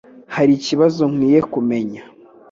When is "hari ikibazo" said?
0.35-1.01